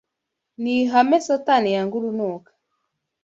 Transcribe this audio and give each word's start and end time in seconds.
ni 0.61 0.73
ihame 0.81 1.17
Satani 1.27 1.69
yanga 1.75 1.95
urunuka 1.99 2.51